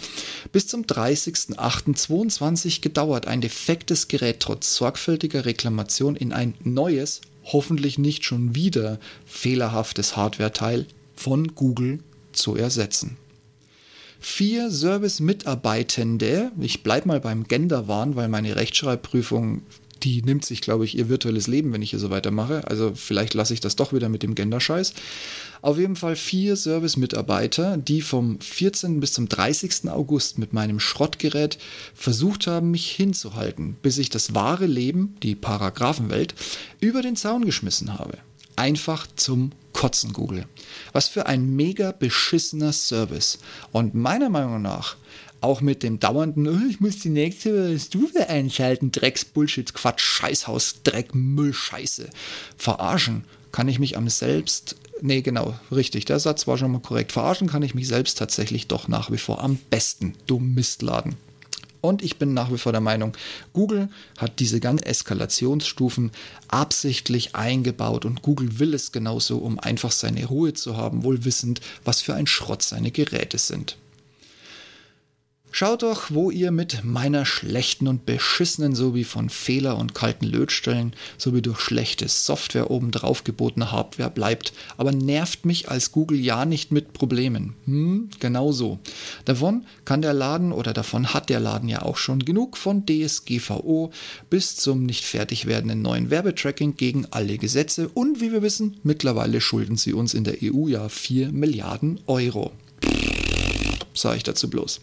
Bis 0.52 0.68
zum 0.68 0.84
30.08.22 0.84 2.80
gedauert, 2.80 3.26
ein 3.26 3.40
defektes 3.40 4.06
Gerät 4.08 4.38
trotz 4.40 4.76
sorgfältiger 4.76 5.44
Reklamation 5.44 6.14
in 6.14 6.32
ein 6.32 6.54
neues, 6.62 7.20
hoffentlich 7.44 7.98
nicht 7.98 8.24
schon 8.24 8.54
wieder 8.54 9.00
fehlerhaftes 9.26 10.16
Hardware-Teil 10.16 10.86
von 11.16 11.54
Google 11.54 11.98
zu 12.32 12.54
ersetzen. 12.54 13.16
Vier 14.20 14.70
Service-Mitarbeitende, 14.70 16.50
ich 16.60 16.82
bleibe 16.82 17.08
mal 17.08 17.20
beim 17.20 17.44
Genderwahn, 17.44 18.16
weil 18.16 18.28
meine 18.28 18.56
Rechtschreibprüfung, 18.56 19.62
die 20.02 20.22
nimmt 20.22 20.44
sich, 20.44 20.60
glaube 20.60 20.84
ich, 20.84 20.96
ihr 20.96 21.08
virtuelles 21.08 21.46
Leben, 21.46 21.72
wenn 21.72 21.82
ich 21.82 21.90
hier 21.90 21.98
so 21.98 22.10
weitermache. 22.10 22.66
Also 22.66 22.92
vielleicht 22.94 23.34
lasse 23.34 23.54
ich 23.54 23.60
das 23.60 23.76
doch 23.76 23.92
wieder 23.92 24.08
mit 24.08 24.24
dem 24.24 24.34
Genderscheiß. 24.34 24.94
Auf 25.62 25.78
jeden 25.78 25.96
Fall 25.96 26.16
vier 26.16 26.56
Service-Mitarbeiter, 26.56 27.76
die 27.76 28.02
vom 28.02 28.40
14. 28.40 29.00
bis 29.00 29.12
zum 29.12 29.28
30. 29.28 29.88
August 29.88 30.38
mit 30.38 30.52
meinem 30.52 30.80
Schrottgerät 30.80 31.58
versucht 31.94 32.46
haben, 32.46 32.70
mich 32.70 32.90
hinzuhalten, 32.90 33.76
bis 33.82 33.98
ich 33.98 34.10
das 34.10 34.34
wahre 34.34 34.66
Leben, 34.66 35.16
die 35.22 35.34
Paragraphenwelt, 35.34 36.34
über 36.80 37.02
den 37.02 37.16
Zaun 37.16 37.44
geschmissen 37.44 37.98
habe 37.98 38.18
einfach 38.58 39.06
zum 39.16 39.52
Kotzen 39.72 40.12
Google. 40.12 40.46
Was 40.92 41.08
für 41.08 41.26
ein 41.26 41.54
mega 41.54 41.92
beschissener 41.92 42.72
Service. 42.72 43.38
Und 43.72 43.94
meiner 43.94 44.28
Meinung 44.28 44.60
nach 44.60 44.96
auch 45.40 45.60
mit 45.60 45.84
dem 45.84 46.00
dauernden, 46.00 46.48
oh, 46.48 46.68
ich 46.68 46.80
muss 46.80 46.98
die 46.98 47.10
nächste 47.10 47.78
Stufe 47.78 48.28
einschalten, 48.28 48.90
Drecks, 48.90 49.24
Bullshit, 49.24 49.72
Quatsch, 49.72 50.00
Scheißhaus, 50.00 50.82
Dreck, 50.82 51.14
Müll, 51.14 51.54
Scheiße. 51.54 52.10
Verarschen 52.56 53.24
kann 53.52 53.68
ich 53.68 53.78
mich 53.78 53.96
am 53.96 54.08
selbst, 54.08 54.74
nee, 55.00 55.22
genau, 55.22 55.54
richtig, 55.70 56.06
der 56.06 56.18
Satz 56.18 56.48
war 56.48 56.58
schon 56.58 56.72
mal 56.72 56.80
korrekt. 56.80 57.12
Verarschen 57.12 57.48
kann 57.48 57.62
ich 57.62 57.74
mich 57.74 57.86
selbst 57.86 58.18
tatsächlich 58.18 58.66
doch 58.66 58.88
nach 58.88 59.12
wie 59.12 59.18
vor 59.18 59.42
am 59.42 59.56
besten, 59.70 60.14
du 60.26 60.40
Mistladen. 60.40 61.16
Und 61.80 62.02
ich 62.02 62.18
bin 62.18 62.34
nach 62.34 62.52
wie 62.52 62.58
vor 62.58 62.72
der 62.72 62.80
Meinung, 62.80 63.16
Google 63.52 63.88
hat 64.16 64.40
diese 64.40 64.60
ganzen 64.60 64.84
Eskalationsstufen 64.84 66.10
absichtlich 66.48 67.34
eingebaut 67.36 68.04
und 68.04 68.22
Google 68.22 68.58
will 68.58 68.74
es 68.74 68.92
genauso, 68.92 69.38
um 69.38 69.58
einfach 69.58 69.92
seine 69.92 70.26
Ruhe 70.26 70.54
zu 70.54 70.76
haben, 70.76 71.04
wohl 71.04 71.24
wissend, 71.24 71.60
was 71.84 72.00
für 72.00 72.14
ein 72.14 72.26
Schrott 72.26 72.62
seine 72.62 72.90
Geräte 72.90 73.38
sind. 73.38 73.76
Schaut 75.58 75.82
doch, 75.82 76.12
wo 76.12 76.30
ihr 76.30 76.52
mit 76.52 76.84
meiner 76.84 77.26
schlechten 77.26 77.88
und 77.88 78.06
beschissenen 78.06 78.76
sowie 78.76 79.02
von 79.02 79.28
Fehler 79.28 79.76
und 79.76 79.92
kalten 79.92 80.24
Lötstellen 80.24 80.92
sowie 81.16 81.42
durch 81.42 81.58
schlechte 81.58 82.06
Software 82.06 82.70
obendrauf 82.70 83.24
gebotene 83.24 83.72
Hardware 83.72 84.08
bleibt, 84.08 84.52
aber 84.76 84.92
nervt 84.92 85.44
mich 85.44 85.68
als 85.68 85.90
Google 85.90 86.20
ja 86.20 86.44
nicht 86.44 86.70
mit 86.70 86.92
Problemen. 86.92 87.56
Hm, 87.64 88.08
genau 88.20 88.52
so. 88.52 88.78
Davon 89.24 89.66
kann 89.84 90.00
der 90.00 90.14
Laden 90.14 90.52
oder 90.52 90.72
davon 90.72 91.12
hat 91.12 91.28
der 91.28 91.40
Laden 91.40 91.68
ja 91.68 91.82
auch 91.82 91.96
schon 91.96 92.24
genug 92.24 92.56
von 92.56 92.86
DSGVO 92.86 93.90
bis 94.30 94.54
zum 94.54 94.86
nicht 94.86 95.04
fertig 95.04 95.46
werdenden 95.46 95.82
neuen 95.82 96.08
Werbetracking 96.08 96.76
gegen 96.76 97.04
alle 97.10 97.36
Gesetze 97.36 97.88
und 97.88 98.20
wie 98.20 98.30
wir 98.30 98.42
wissen, 98.42 98.76
mittlerweile 98.84 99.40
schulden 99.40 99.76
sie 99.76 99.92
uns 99.92 100.14
in 100.14 100.22
der 100.22 100.36
EU 100.40 100.68
ja 100.68 100.88
4 100.88 101.32
Milliarden 101.32 101.98
Euro. 102.06 102.52
Sag 103.92 104.18
ich 104.18 104.22
dazu 104.22 104.48
bloß. 104.48 104.80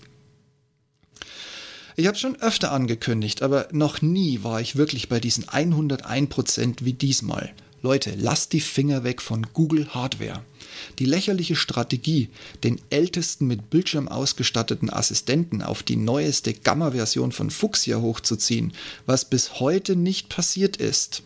Ich 1.98 2.08
habe 2.08 2.18
schon 2.18 2.36
öfter 2.42 2.74
angekündigt, 2.74 3.42
aber 3.42 3.70
noch 3.72 4.02
nie 4.02 4.44
war 4.44 4.60
ich 4.60 4.76
wirklich 4.76 5.08
bei 5.08 5.22
diesen 5.22 5.46
101% 5.46 6.84
wie 6.84 6.92
diesmal. 6.92 7.54
Leute, 7.82 8.14
lasst 8.18 8.52
die 8.52 8.60
Finger 8.60 9.06
weg 9.06 9.22
von 9.22 9.48
Google 9.54 9.88
Hardware. 9.94 10.44
Die 11.00 11.06
lächerliche 11.06 11.56
Strategie, 11.56 12.30
den 12.66 12.82
ältesten 12.90 13.48
mit 13.48 13.70
Bildschirm 13.70 14.10
ausgestatteten 14.10 14.90
Assistenten 14.90 15.62
auf 15.62 15.84
die 15.84 15.96
neueste 15.96 16.54
Gamma-Version 16.54 17.32
von 17.32 17.50
Fuchsia 17.50 18.02
hochzuziehen, 18.02 18.74
was 19.06 19.24
bis 19.24 19.62
heute 19.62 19.96
nicht 19.96 20.28
passiert 20.28 20.76
ist. 20.76 21.24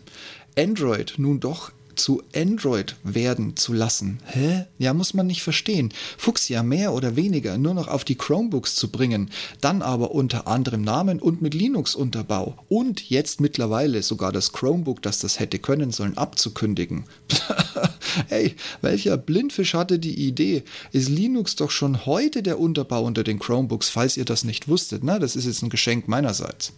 Android 0.56 1.14
nun 1.16 1.40
doch 1.40 1.72
zu 1.94 2.22
Android 2.34 2.96
werden 3.02 3.56
zu 3.56 3.72
lassen. 3.72 4.18
Hä? 4.26 4.66
Ja, 4.78 4.94
muss 4.94 5.14
man 5.14 5.26
nicht 5.26 5.42
verstehen. 5.42 5.92
Fuchsia 6.18 6.62
mehr 6.62 6.92
oder 6.92 7.16
weniger 7.16 7.58
nur 7.58 7.74
noch 7.74 7.88
auf 7.88 8.04
die 8.04 8.16
Chromebooks 8.16 8.74
zu 8.74 8.90
bringen, 8.90 9.30
dann 9.60 9.82
aber 9.82 10.12
unter 10.12 10.46
anderem 10.46 10.82
Namen 10.82 11.20
und 11.20 11.42
mit 11.42 11.54
Linux-Unterbau 11.54 12.56
und 12.68 13.08
jetzt 13.10 13.40
mittlerweile 13.40 14.02
sogar 14.02 14.32
das 14.32 14.52
Chromebook, 14.52 15.02
das 15.02 15.18
das 15.18 15.38
hätte 15.38 15.58
können 15.58 15.90
sollen, 15.90 16.16
abzukündigen. 16.16 17.04
hey, 18.28 18.54
welcher 18.80 19.16
Blindfisch 19.16 19.74
hatte 19.74 19.98
die 19.98 20.26
Idee? 20.26 20.62
Ist 20.92 21.08
Linux 21.08 21.56
doch 21.56 21.70
schon 21.70 22.06
heute 22.06 22.42
der 22.42 22.58
Unterbau 22.58 23.04
unter 23.04 23.24
den 23.24 23.38
Chromebooks, 23.38 23.88
falls 23.88 24.16
ihr 24.16 24.24
das 24.24 24.44
nicht 24.44 24.68
wusstet. 24.68 25.04
Na, 25.04 25.18
das 25.18 25.36
ist 25.36 25.46
jetzt 25.46 25.62
ein 25.62 25.70
Geschenk 25.70 26.08
meinerseits. 26.08 26.72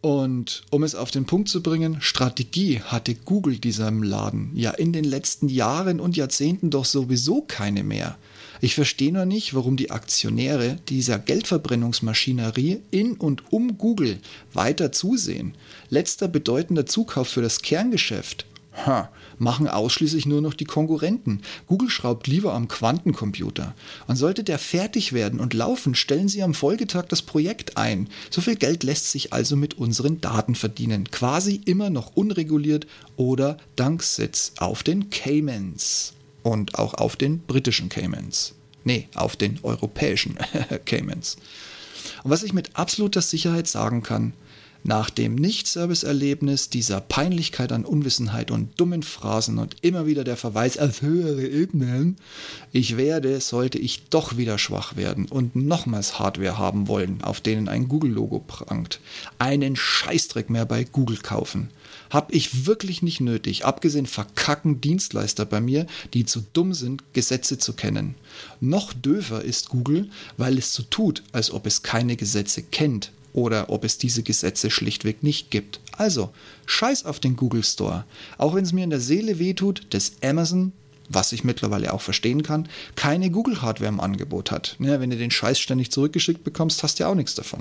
Und 0.00 0.62
um 0.70 0.84
es 0.84 0.94
auf 0.94 1.10
den 1.10 1.26
Punkt 1.26 1.48
zu 1.48 1.62
bringen, 1.62 2.00
Strategie 2.00 2.80
hatte 2.80 3.14
Google 3.14 3.58
diesem 3.58 4.02
Laden 4.02 4.52
ja 4.54 4.70
in 4.70 4.92
den 4.92 5.04
letzten 5.04 5.48
Jahren 5.48 5.98
und 5.98 6.16
Jahrzehnten 6.16 6.70
doch 6.70 6.84
sowieso 6.84 7.42
keine 7.42 7.82
mehr. 7.82 8.16
Ich 8.60 8.74
verstehe 8.74 9.12
nur 9.12 9.24
nicht, 9.24 9.54
warum 9.54 9.76
die 9.76 9.90
Aktionäre 9.90 10.78
dieser 10.88 11.18
Geldverbrennungsmaschinerie 11.18 12.80
in 12.90 13.14
und 13.14 13.52
um 13.52 13.78
Google 13.78 14.18
weiter 14.52 14.92
zusehen. 14.92 15.54
Letzter 15.90 16.28
bedeutender 16.28 16.86
Zukauf 16.86 17.28
für 17.28 17.42
das 17.42 17.62
Kerngeschäft 17.62 18.46
Ha, 18.86 19.10
machen 19.38 19.68
ausschließlich 19.68 20.26
nur 20.26 20.40
noch 20.40 20.54
die 20.54 20.64
Konkurrenten. 20.64 21.42
Google 21.66 21.90
schraubt 21.90 22.26
lieber 22.26 22.54
am 22.54 22.68
Quantencomputer. 22.68 23.74
Und 24.06 24.16
sollte 24.16 24.44
der 24.44 24.58
fertig 24.58 25.12
werden 25.12 25.40
und 25.40 25.54
laufen, 25.54 25.94
stellen 25.94 26.28
sie 26.28 26.42
am 26.42 26.54
Folgetag 26.54 27.06
das 27.08 27.22
Projekt 27.22 27.76
ein. 27.76 28.08
So 28.30 28.40
viel 28.40 28.56
Geld 28.56 28.82
lässt 28.82 29.10
sich 29.10 29.32
also 29.32 29.56
mit 29.56 29.74
unseren 29.74 30.20
Daten 30.20 30.54
verdienen. 30.54 31.10
Quasi 31.10 31.60
immer 31.64 31.90
noch 31.90 32.16
unreguliert 32.16 32.86
oder 33.16 33.58
dank 33.76 34.02
Sitz 34.02 34.52
auf 34.58 34.82
den 34.82 35.10
Caymans. 35.10 36.14
Und 36.42 36.78
auch 36.78 36.94
auf 36.94 37.16
den 37.16 37.40
britischen 37.40 37.88
Caymans. 37.88 38.54
Nee, 38.84 39.08
auf 39.14 39.36
den 39.36 39.58
europäischen 39.62 40.38
Caymans. 40.86 41.36
Und 42.22 42.30
was 42.30 42.42
ich 42.42 42.52
mit 42.52 42.76
absoluter 42.76 43.20
Sicherheit 43.20 43.68
sagen 43.68 44.02
kann, 44.02 44.32
nach 44.84 45.10
dem 45.10 45.34
Nicht-Service-Erlebnis, 45.34 46.70
dieser 46.70 47.00
Peinlichkeit 47.00 47.72
an 47.72 47.84
Unwissenheit 47.84 48.50
und 48.50 48.80
dummen 48.80 49.02
Phrasen 49.02 49.58
und 49.58 49.76
immer 49.82 50.06
wieder 50.06 50.24
der 50.24 50.36
Verweis 50.36 50.78
auf 50.78 51.02
höhere 51.02 51.46
Ebenen, 51.46 52.16
ich 52.72 52.96
werde, 52.96 53.40
sollte 53.40 53.78
ich 53.78 54.04
doch 54.08 54.36
wieder 54.36 54.58
schwach 54.58 54.96
werden 54.96 55.26
und 55.26 55.56
nochmals 55.56 56.18
Hardware 56.18 56.58
haben 56.58 56.88
wollen, 56.88 57.22
auf 57.22 57.40
denen 57.40 57.68
ein 57.68 57.88
Google-Logo 57.88 58.40
prangt, 58.40 59.00
einen 59.38 59.76
Scheißdreck 59.76 60.50
mehr 60.50 60.66
bei 60.66 60.84
Google 60.84 61.18
kaufen. 61.18 61.70
Hab 62.10 62.32
ich 62.34 62.66
wirklich 62.66 63.02
nicht 63.02 63.20
nötig, 63.20 63.64
abgesehen 63.64 64.06
verkacken 64.06 64.80
Dienstleister 64.80 65.44
bei 65.44 65.60
mir, 65.60 65.86
die 66.14 66.24
zu 66.24 66.42
dumm 66.52 66.72
sind, 66.72 67.02
Gesetze 67.12 67.58
zu 67.58 67.74
kennen. 67.74 68.14
Noch 68.60 68.94
döver 68.94 69.44
ist 69.44 69.68
Google, 69.68 70.08
weil 70.36 70.56
es 70.56 70.72
so 70.72 70.82
tut, 70.84 71.22
als 71.32 71.50
ob 71.50 71.66
es 71.66 71.82
keine 71.82 72.16
Gesetze 72.16 72.62
kennt, 72.62 73.12
oder 73.32 73.70
ob 73.70 73.84
es 73.84 73.98
diese 73.98 74.22
Gesetze 74.22 74.70
schlichtweg 74.70 75.22
nicht 75.22 75.50
gibt. 75.50 75.80
Also, 75.92 76.30
scheiß 76.66 77.04
auf 77.04 77.20
den 77.20 77.36
Google 77.36 77.64
Store. 77.64 78.04
Auch 78.36 78.54
wenn 78.54 78.64
es 78.64 78.72
mir 78.72 78.84
in 78.84 78.90
der 78.90 79.00
Seele 79.00 79.38
wehtut, 79.38 79.86
dass 79.90 80.12
Amazon, 80.22 80.72
was 81.08 81.32
ich 81.32 81.44
mittlerweile 81.44 81.92
auch 81.92 82.00
verstehen 82.00 82.42
kann, 82.42 82.68
keine 82.96 83.30
Google-Hardware 83.30 83.88
im 83.88 84.00
Angebot 84.00 84.50
hat. 84.50 84.76
Ja, 84.78 85.00
wenn 85.00 85.10
du 85.10 85.16
den 85.16 85.30
Scheiß 85.30 85.58
ständig 85.58 85.90
zurückgeschickt 85.90 86.44
bekommst, 86.44 86.82
hast 86.82 86.98
du 86.98 87.04
ja 87.04 87.10
auch 87.10 87.14
nichts 87.14 87.34
davon. 87.34 87.60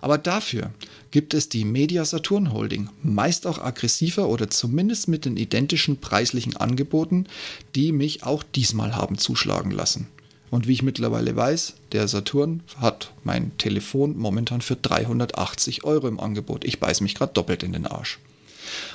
Aber 0.00 0.18
dafür 0.18 0.70
gibt 1.12 1.32
es 1.32 1.48
die 1.48 1.64
Media 1.64 2.04
Saturn 2.04 2.52
Holding, 2.52 2.90
meist 3.02 3.46
auch 3.46 3.58
aggressiver 3.58 4.28
oder 4.28 4.50
zumindest 4.50 5.08
mit 5.08 5.24
den 5.24 5.38
identischen 5.38 5.98
preislichen 5.98 6.56
Angeboten, 6.56 7.26
die 7.74 7.92
mich 7.92 8.22
auch 8.22 8.42
diesmal 8.42 8.96
haben 8.96 9.16
zuschlagen 9.16 9.70
lassen. 9.70 10.08
Und 10.54 10.68
wie 10.68 10.72
ich 10.72 10.84
mittlerweile 10.84 11.34
weiß, 11.34 11.74
der 11.90 12.06
Saturn 12.06 12.62
hat 12.76 13.12
mein 13.24 13.58
Telefon 13.58 14.16
momentan 14.16 14.60
für 14.60 14.76
380 14.76 15.82
Euro 15.82 16.06
im 16.06 16.20
Angebot. 16.20 16.64
Ich 16.64 16.78
beiß 16.78 17.00
mich 17.00 17.16
gerade 17.16 17.32
doppelt 17.32 17.64
in 17.64 17.72
den 17.72 17.88
Arsch. 17.88 18.20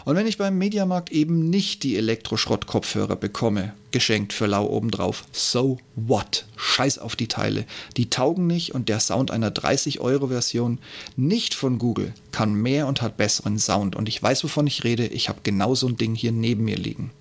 Und 0.05 0.15
wenn 0.15 0.25
ich 0.25 0.37
beim 0.37 0.57
Mediamarkt 0.57 1.11
eben 1.11 1.49
nicht 1.49 1.83
die 1.83 1.97
Elektroschrott-Kopfhörer 1.97 3.17
bekomme, 3.17 3.73
geschenkt 3.91 4.31
für 4.31 4.45
lau 4.45 4.67
obendrauf, 4.67 5.25
so 5.33 5.79
what? 5.97 6.45
Scheiß 6.55 6.97
auf 6.97 7.17
die 7.17 7.27
Teile. 7.27 7.65
Die 7.97 8.09
taugen 8.09 8.47
nicht 8.47 8.73
und 8.73 8.87
der 8.87 9.01
Sound 9.01 9.29
einer 9.29 9.51
30-Euro-Version, 9.51 10.79
nicht 11.17 11.55
von 11.55 11.77
Google, 11.77 12.13
kann 12.31 12.53
mehr 12.53 12.87
und 12.87 13.01
hat 13.01 13.17
besseren 13.17 13.59
Sound. 13.59 13.97
Und 13.97 14.07
ich 14.07 14.23
weiß, 14.23 14.45
wovon 14.45 14.65
ich 14.65 14.85
rede. 14.85 15.07
Ich 15.07 15.27
habe 15.27 15.39
genau 15.43 15.75
so 15.75 15.89
ein 15.89 15.97
Ding 15.97 16.15
hier 16.15 16.31
neben 16.31 16.63
mir 16.63 16.77
liegen. 16.77 17.11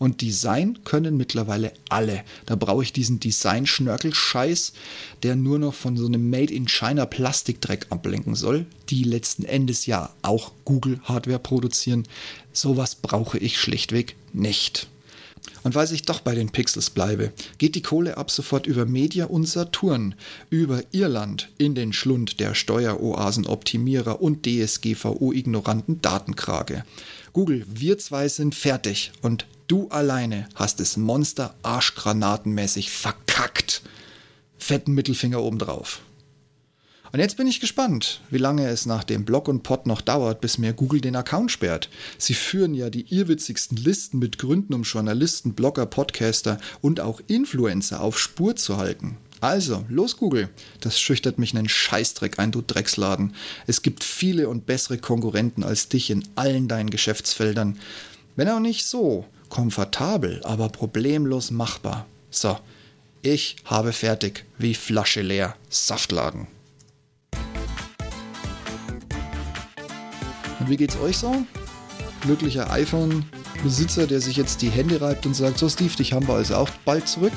Und 0.00 0.22
Design 0.22 0.78
können 0.84 1.18
mittlerweile 1.18 1.74
alle. 1.90 2.24
Da 2.46 2.56
brauche 2.56 2.82
ich 2.82 2.94
diesen 2.94 3.20
Design-Schnörkel-Scheiß, 3.20 4.72
der 5.22 5.36
nur 5.36 5.58
noch 5.58 5.74
von 5.74 5.98
so 5.98 6.06
einem 6.06 6.30
Made-in-China 6.30 7.04
Plastikdreck 7.04 7.88
ablenken 7.90 8.34
soll, 8.34 8.64
die 8.88 9.02
letzten 9.04 9.44
Endes 9.44 9.84
ja 9.84 10.08
auch 10.22 10.52
Google-Hardware 10.64 11.38
produzieren. 11.38 12.08
Sowas 12.50 12.94
brauche 12.94 13.36
ich 13.36 13.60
schlichtweg 13.60 14.16
nicht. 14.32 14.88
Und 15.64 15.74
weil 15.74 15.92
ich 15.92 16.02
doch 16.02 16.20
bei 16.20 16.34
den 16.34 16.48
Pixels 16.48 16.88
bleibe, 16.88 17.34
geht 17.58 17.74
die 17.74 17.82
Kohle 17.82 18.16
ab 18.16 18.30
sofort 18.30 18.66
über 18.66 18.86
Media 18.86 19.26
und 19.26 19.46
Saturn, 19.46 20.14
über 20.48 20.82
Irland 20.92 21.50
in 21.58 21.74
den 21.74 21.92
Schlund 21.92 22.40
der 22.40 22.54
Steueroasen-Optimierer 22.54 24.22
und 24.22 24.46
DSGVO-ignoranten 24.46 26.00
Datenkrage. 26.00 26.84
Google, 27.34 27.66
wir 27.68 27.98
zwei 27.98 28.28
sind 28.28 28.54
fertig 28.54 29.12
und 29.20 29.46
Du 29.70 29.86
alleine 29.86 30.48
hast 30.56 30.80
es 30.80 30.96
Monster 30.96 31.54
arschgranatenmäßig 31.62 32.90
verkackt. 32.90 33.82
Fetten 34.58 34.94
Mittelfinger 34.94 35.40
obendrauf. 35.40 36.00
Und 37.12 37.20
jetzt 37.20 37.36
bin 37.36 37.46
ich 37.46 37.60
gespannt, 37.60 38.20
wie 38.30 38.38
lange 38.38 38.66
es 38.66 38.84
nach 38.84 39.04
dem 39.04 39.24
Blog 39.24 39.46
und 39.46 39.62
Pod 39.62 39.86
noch 39.86 40.00
dauert, 40.00 40.40
bis 40.40 40.58
mir 40.58 40.72
Google 40.72 41.00
den 41.00 41.14
Account 41.14 41.52
sperrt. 41.52 41.88
Sie 42.18 42.34
führen 42.34 42.74
ja 42.74 42.90
die 42.90 43.14
irrwitzigsten 43.14 43.76
Listen 43.76 44.18
mit 44.18 44.38
Gründen, 44.38 44.74
um 44.74 44.82
Journalisten, 44.82 45.54
Blogger, 45.54 45.86
Podcaster 45.86 46.58
und 46.80 46.98
auch 46.98 47.20
Influencer 47.28 48.00
auf 48.00 48.18
Spur 48.18 48.56
zu 48.56 48.76
halten. 48.76 49.18
Also, 49.40 49.84
los 49.88 50.16
Google. 50.16 50.48
Das 50.80 50.98
schüchtert 50.98 51.38
mich 51.38 51.56
einen 51.56 51.68
Scheißdreck 51.68 52.40
ein, 52.40 52.50
du 52.50 52.60
Drecksladen. 52.60 53.36
Es 53.68 53.82
gibt 53.82 54.02
viele 54.02 54.48
und 54.48 54.66
bessere 54.66 54.98
Konkurrenten 54.98 55.62
als 55.62 55.88
dich 55.88 56.10
in 56.10 56.24
allen 56.34 56.66
deinen 56.66 56.90
Geschäftsfeldern. 56.90 57.78
Wenn 58.34 58.48
auch 58.48 58.58
nicht 58.58 58.84
so, 58.84 59.26
komfortabel, 59.50 60.40
aber 60.44 60.70
problemlos 60.70 61.50
machbar. 61.50 62.06
So, 62.30 62.58
ich 63.20 63.56
habe 63.66 63.92
fertig, 63.92 64.46
wie 64.56 64.74
Flasche 64.74 65.20
leer, 65.20 65.54
Saftladen. 65.68 66.46
Und 70.58 70.70
wie 70.70 70.76
geht's 70.76 70.98
euch 71.00 71.18
so? 71.18 71.44
Glücklicher 72.22 72.70
iPhone-Besitzer, 72.70 74.06
der 74.06 74.20
sich 74.20 74.36
jetzt 74.36 74.62
die 74.62 74.70
Hände 74.70 75.00
reibt 75.00 75.26
und 75.26 75.34
sagt, 75.34 75.58
so 75.58 75.68
Steve, 75.68 75.94
dich 75.96 76.12
haben 76.12 76.28
wir 76.28 76.34
also 76.34 76.54
auch 76.56 76.70
bald 76.84 77.08
zurück. 77.08 77.32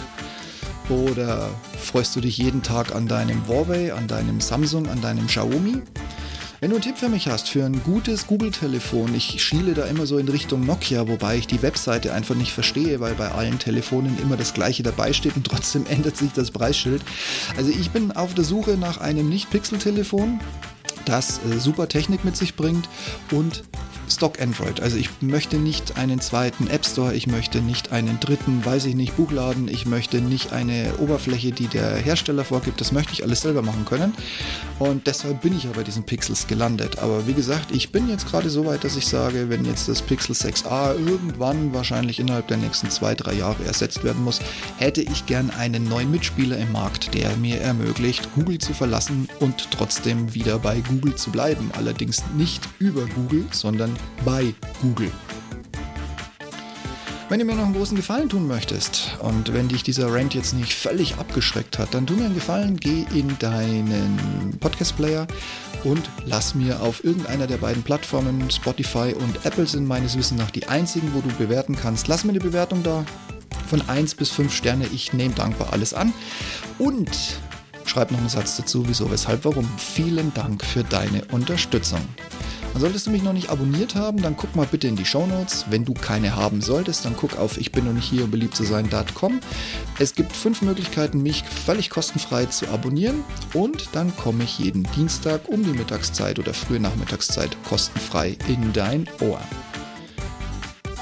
Oder 0.89 1.50
freust 1.79 2.15
du 2.15 2.22
dich 2.22 2.38
jeden 2.38 2.62
Tag 2.62 2.93
an 2.93 3.08
deinem 3.08 3.48
Huawei, 3.48 3.93
an 3.93 4.08
deinem 4.08 4.41
Samsung, 4.41 4.89
an 4.89 5.01
deinem 5.01 5.27
Xiaomi? 5.27 5.82
Wenn 6.63 6.70
du 6.70 6.77
einen 6.77 6.84
Tipp 6.84 6.98
für 6.98 7.10
mich 7.10 7.27
hast, 7.27 7.50
für 7.50 7.65
ein 7.65 7.84
gutes 7.84 8.25
Google-Telefon, 8.25 9.13
ich 9.15 9.43
schiele 9.43 9.74
da 9.74 9.84
immer 9.84 10.05
so 10.05 10.17
in 10.17 10.29
Richtung 10.29 10.65
Nokia, 10.65 11.10
wobei 11.10 11.36
ich 11.36 11.46
die 11.46 11.62
Webseite 11.62 12.13
einfach 12.13 12.36
nicht 12.36 12.53
verstehe, 12.53 13.01
weil 13.01 13.15
bei 13.15 13.29
allen 13.29 13.60
Telefonen 13.60 14.17
immer 14.22 14.38
das 14.38 14.53
gleiche 14.53 14.82
dabei 14.82 15.12
steht 15.12 15.36
und 15.36 15.46
trotzdem 15.50 15.86
ändert 15.88 16.15
sich 16.15 16.32
das 16.32 16.51
Preisschild. 16.51 17.01
Also 17.58 17.70
ich 17.70 17.91
bin 17.91 18.13
auf 18.13 18.34
der 18.34 18.46
Suche 18.46 18.77
nach 18.77 19.01
einem 19.01 19.27
Nicht-Pixel-Telefon, 19.27 20.39
das 21.03 21.41
äh, 21.51 21.60
super 21.60 21.89
Technik 21.89 22.24
mit 22.24 22.38
sich 22.38 22.55
bringt 22.55 22.88
und 23.32 23.65
Stock 24.10 24.42
Android. 24.42 24.82
Also 24.82 24.98
ich 24.98 25.10
möchte 25.22 25.58
nicht 25.58 25.98
einen 25.98 26.20
zweiten 26.20 26.68
App 26.68 26.86
Store, 26.86 27.14
ich 27.14 27.28
möchte 27.28 27.62
nicht 27.62 27.92
einen 27.92 28.20
dritten, 28.20 28.64
weiß 28.64 28.86
ich 28.86 28.96
nicht, 28.96 29.16
Buchladen, 29.16 29.68
ich 29.68 29.86
möchte 29.86 30.22
nicht 30.22 30.54
eine 30.54 30.94
Oberfläche, 31.00 31.52
die 31.52 31.68
der 31.68 31.96
Hersteller 31.96 32.44
vorgibt. 32.44 32.82
Das 32.82 32.92
möchte 32.92 33.14
ich 33.14 33.24
alles 33.24 33.42
selber 33.42 33.62
machen 33.62 33.86
können. 33.86 34.14
Und 34.80 35.08
deshalb 35.08 35.42
bin 35.42 35.56
ich 35.56 35.64
ja 35.64 35.72
bei 35.76 35.84
diesen 35.84 36.04
Pixels 36.04 36.48
gelandet. 36.48 37.00
Aber 37.00 37.28
wie 37.28 37.34
gesagt, 37.34 37.72
ich 37.72 37.92
bin 37.92 38.10
jetzt 38.10 38.28
gerade 38.28 38.50
so 38.50 38.66
weit, 38.66 38.84
dass 38.84 38.96
ich 38.96 39.08
sage, 39.08 39.50
wenn 39.50 39.66
jetzt 39.66 39.88
das 39.88 40.02
Pixel 40.02 40.36
6a 40.36 40.96
irgendwann 40.96 41.74
wahrscheinlich 41.74 42.20
innerhalb 42.20 42.48
der 42.48 42.58
nächsten 42.58 42.90
zwei, 42.90 43.16
drei 43.16 43.34
Jahre 43.34 43.64
ersetzt 43.66 44.04
werden 44.04 44.24
muss, 44.24 44.40
hätte 44.78 45.02
ich 45.02 45.26
gern 45.26 45.50
einen 45.52 45.88
neuen 45.88 46.12
Mitspieler 46.12 46.58
im 46.58 46.72
Markt, 46.72 47.14
der 47.14 47.36
mir 47.38 47.62
ermöglicht, 47.62 48.30
Google 48.36 48.58
zu 48.58 48.74
verlassen 48.74 49.28
und 49.40 49.70
trotzdem 49.72 50.34
wieder 50.34 50.60
bei 50.60 50.82
Google 50.82 51.16
zu 51.16 51.32
bleiben. 51.32 51.72
Allerdings 51.74 52.24
nicht 52.36 52.62
über 52.80 53.06
Google, 53.16 53.46
sondern 53.52 53.96
bei 54.26 54.54
Google. 54.82 55.12
Wenn 57.30 57.39
du 57.39 57.46
mir 57.46 57.56
noch 57.56 57.66
einen 57.66 57.74
großen 57.74 57.98
Gefallen 57.98 58.30
tun 58.30 58.48
möchtest 58.48 59.18
und 59.20 59.54
wenn 59.54 59.68
dich 59.68 59.82
dieser 59.82 60.13
Rant 60.13 60.36
jetzt 60.36 60.54
nicht 60.54 60.74
völlig 60.74 61.16
abgeschreckt 61.16 61.80
hat, 61.80 61.94
dann 61.94 62.06
tu 62.06 62.13
mir 62.13 62.26
einen 62.26 62.36
Gefallen, 62.36 62.78
geh 62.78 63.06
in 63.13 63.38
deinen 63.39 64.58
Podcast-Player 64.60 65.26
und 65.84 66.08
lass 66.26 66.54
mir 66.54 66.82
auf 66.82 67.04
irgendeiner 67.04 67.48
der 67.48 67.58
beiden 67.58 67.82
Plattformen, 67.82 68.52
Spotify 68.52 69.16
und 69.18 69.46
Apple 69.46 69.66
sind 69.66 69.88
meines 69.88 70.18
Wissens 70.18 70.39
nach 70.39 70.52
die 70.52 70.68
einzigen, 70.68 71.12
wo 71.13 71.22
du 71.22 71.30
bewerten 71.36 71.76
kannst. 71.76 72.08
Lass 72.08 72.24
mir 72.24 72.32
eine 72.32 72.39
Bewertung 72.39 72.84
da 72.84 73.04
von 73.68 73.82
1 73.89 74.16
bis 74.16 74.30
5 74.30 74.54
Sterne. 74.54 74.86
Ich 74.94 75.13
nehme 75.13 75.34
dankbar 75.34 75.74
alles 75.74 75.94
an. 75.94 76.13
Und 76.78 77.10
schreib 77.86 78.12
noch 78.12 78.20
einen 78.20 78.30
Satz 78.30 78.58
dazu, 78.58 78.88
wieso, 78.88 79.10
weshalb, 79.10 79.46
warum. 79.46 79.68
Vielen 79.78 80.34
Dank 80.34 80.63
für 80.63 80.84
deine 80.84 81.26
Unterstützung. 81.32 82.02
Solltest 82.78 83.06
du 83.06 83.12
mich 83.12 83.22
noch 83.22 83.34
nicht 83.34 83.50
abonniert 83.50 83.96
haben, 83.96 84.22
dann 84.22 84.36
guck 84.36 84.56
mal 84.56 84.66
bitte 84.66 84.88
in 84.88 84.96
die 84.96 85.06
Show 85.06 85.28
Notes. 85.28 85.66
Wenn 85.70 85.86
du 85.86 85.94
keine 85.94 86.36
haben 86.36 86.62
solltest, 86.62 87.06
dann 87.06 87.16
guck 87.16 87.38
auf 87.38 87.58
ich 87.58 87.72
bin 87.72 87.86
noch 87.86 87.94
nicht 87.94 88.10
hier, 88.10 88.24
um 88.24 88.32
beliebt 88.32 88.56
zu 88.56 88.64
sein.com. 88.64 89.40
Es 90.00 90.16
gibt 90.16 90.36
fünf 90.36 90.62
Möglichkeiten, 90.62 91.22
mich 91.22 91.44
völlig 91.44 91.90
kostenfrei 91.90 92.46
zu 92.48 92.68
abonnieren 92.70 93.24
und 93.54 93.90
dann 93.94 94.16
komme 94.18 94.44
ich 94.44 94.60
jeden 94.60 94.84
Dienstag 94.96 95.48
um 95.48 95.64
die 95.64 95.78
Mittagszeit 95.78 96.40
oder 96.40 96.54
frühe 96.54 96.80
Nachmittagszeit 96.80 97.56
kostenfrei 97.64 98.38
in 98.48 98.74
dein 98.74 99.08
Ohr. 99.22 99.40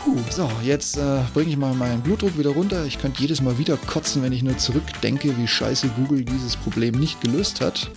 Puh, 0.04 0.18
so, 0.30 0.50
jetzt 0.64 0.98
äh, 0.98 1.22
bringe 1.34 1.52
ich 1.52 1.58
mal 1.58 1.74
meinen 1.74 2.02
Blutdruck 2.02 2.38
wieder 2.38 2.50
runter. 2.50 2.86
Ich 2.86 3.00
könnte 3.00 3.22
jedes 3.22 3.40
Mal 3.40 3.58
wieder 3.60 3.78
kotzen, 3.78 4.24
wenn 4.24 4.34
ich 4.34 4.42
nur 4.42 4.58
zurückdenke, 4.58 5.38
wie 5.38 5.48
scheiße 5.48 5.90
Google 5.90 6.26
dieses 6.26 6.58
Problem 6.58 7.00
nicht 7.00 7.22
gelöst 7.22 7.62
hat. 7.62 7.92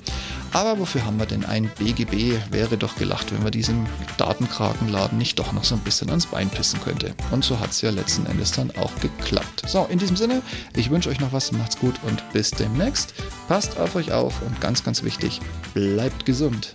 Aber 0.54 0.78
wofür 0.78 1.04
haben 1.04 1.18
wir 1.18 1.26
denn 1.26 1.44
ein 1.44 1.68
BGB? 1.78 2.38
Wäre 2.52 2.76
doch 2.76 2.94
gelacht, 2.94 3.32
wenn 3.32 3.42
wir 3.42 3.50
diesem 3.50 3.86
Datenkrakenladen 4.18 5.18
nicht 5.18 5.36
doch 5.40 5.52
noch 5.52 5.64
so 5.64 5.74
ein 5.74 5.80
bisschen 5.80 6.08
ans 6.10 6.26
Bein 6.26 6.48
pissen 6.48 6.80
könnte. 6.80 7.12
Und 7.32 7.44
so 7.44 7.58
hat 7.58 7.70
es 7.70 7.80
ja 7.80 7.90
letzten 7.90 8.24
Endes 8.26 8.52
dann 8.52 8.70
auch 8.76 8.94
geklappt. 9.00 9.64
So, 9.66 9.84
in 9.90 9.98
diesem 9.98 10.16
Sinne, 10.16 10.42
ich 10.76 10.90
wünsche 10.90 11.10
euch 11.10 11.18
noch 11.18 11.32
was, 11.32 11.50
macht's 11.50 11.76
gut 11.76 11.96
und 12.06 12.22
bis 12.32 12.52
demnächst. 12.52 13.14
Passt 13.48 13.78
auf 13.78 13.96
euch 13.96 14.12
auf 14.12 14.40
und 14.42 14.60
ganz, 14.60 14.84
ganz 14.84 15.02
wichtig, 15.02 15.40
bleibt 15.74 16.24
gesund. 16.24 16.72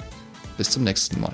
Bis 0.58 0.70
zum 0.70 0.84
nächsten 0.84 1.22
Mal. 1.22 1.34